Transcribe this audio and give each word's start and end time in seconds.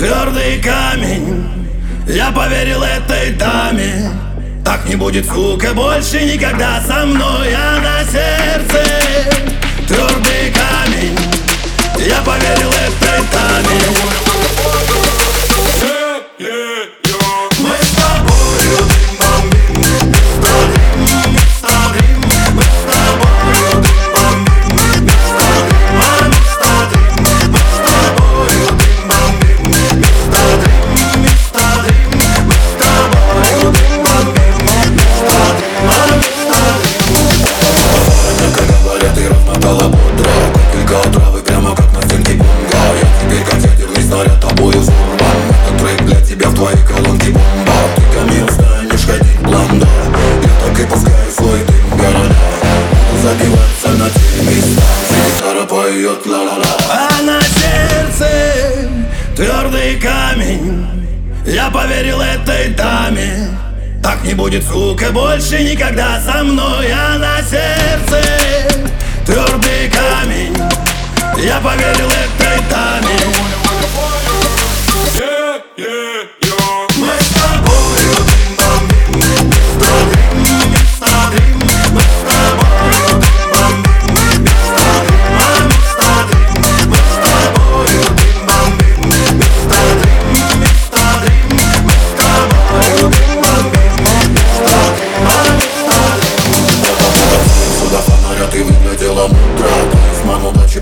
твердый 0.00 0.62
камень 0.62 1.44
Я 2.08 2.30
поверил 2.32 2.82
этой 2.82 3.32
даме. 3.34 4.10
Так 4.64 4.86
не 4.88 4.96
будет, 4.96 5.26
сука, 5.26 5.74
больше 5.74 6.22
никогда 6.22 6.80
со 6.80 7.04
мной 7.04 7.48
А 7.54 7.78
на 7.80 8.02
сердце 8.04 8.82
твердый 9.86 10.54
камень. 10.54 11.39
Она 53.90 54.08
тенниста, 54.08 54.82
гитара 55.26 55.66
поет 55.66 56.24
ла-ла-ла 56.24 56.76
А 56.88 57.22
на 57.22 57.40
сердце 57.40 58.88
твердый 59.34 59.98
камень. 59.98 60.86
Я 61.44 61.70
поверил 61.70 62.20
этой 62.20 62.68
даме. 62.68 63.48
Так 64.00 64.22
не 64.22 64.34
будет, 64.34 64.64
сука, 64.64 65.10
больше 65.10 65.62
никогда 65.64 66.20
со 66.20 66.44
мной. 66.44 66.86
А 66.92 67.18
на 67.18 67.42
сердце. 67.42 68.89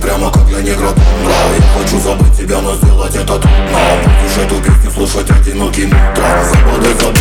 прямо 0.08 0.30
как 0.32 0.46
для 0.46 0.60
негра 0.62 0.88
тундра 0.88 1.34
Я 1.58 1.78
хочу 1.78 2.00
забыть 2.00 2.36
тебя, 2.36 2.60
но 2.60 2.74
сделать 2.76 3.14
это 3.14 3.38
трудно 3.38 3.78
Будешь 4.22 4.38
эту 4.38 4.54
песню 4.62 4.90
слушать 4.90 5.30
одиноким 5.30 5.88
утром 5.88 6.44
Западай, 6.44 6.94
западай 6.94 7.17